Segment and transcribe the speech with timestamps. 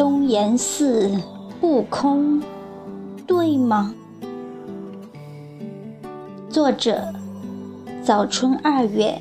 [0.00, 1.10] 东岩寺
[1.60, 2.42] 不空，
[3.26, 3.94] 对吗？
[6.48, 7.04] 作者：
[8.02, 9.20] 早春二月，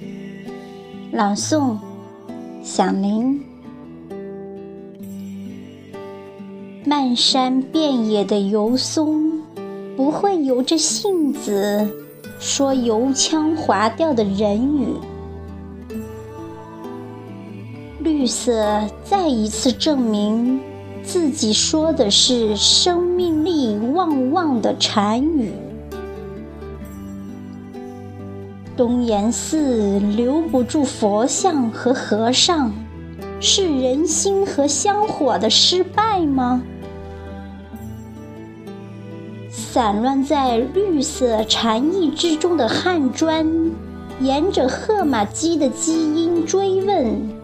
[1.12, 1.76] 朗诵：
[2.64, 3.44] 响铃。
[6.86, 9.34] 漫山遍野的油松，
[9.98, 11.90] 不会由着性子
[12.40, 14.96] 说油腔滑调的人语。
[18.20, 20.59] 绿色再一次证明
[21.02, 25.54] 自己说的是生命力旺旺的禅语。
[28.76, 32.73] 东岩寺留不住佛像和和尚，
[33.40, 36.62] 是人心和香火的失败吗？
[39.50, 43.47] 散乱在绿色禅意之中的汉砖，
[44.20, 47.39] 沿着荷马基的基因追问：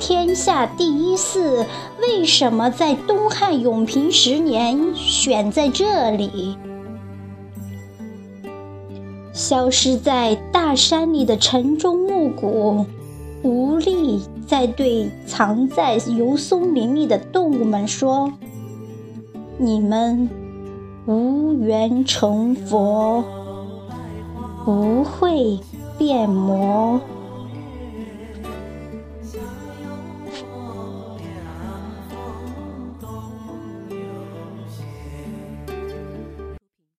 [0.00, 1.66] 天下第一寺
[2.00, 6.56] 为什么在东汉永平十年选在这里？
[9.34, 12.86] 消失在大山里的晨钟暮鼓，
[13.42, 18.32] 无力再对藏在油松林里的动物们说
[19.58, 20.30] ：“你们
[21.06, 23.22] 无缘成佛，
[24.64, 25.60] 不会
[25.98, 26.98] 变魔。”
[30.42, 30.69] Oh.